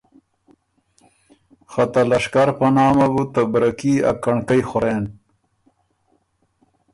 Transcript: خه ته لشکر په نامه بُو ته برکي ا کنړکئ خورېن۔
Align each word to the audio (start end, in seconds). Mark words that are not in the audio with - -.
خه 1.71 1.83
ته 1.91 2.01
لشکر 2.11 2.47
په 2.59 2.67
نامه 2.75 3.07
بُو 3.13 3.23
ته 3.33 3.41
برکي 3.51 3.93
ا 4.09 4.11
کنړکئ 4.23 4.61
خورېن۔ 4.69 5.03